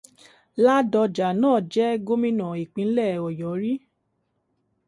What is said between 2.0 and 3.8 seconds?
Gómìnà Ìpínlẹ̀ Ọ̀yọ́ rí.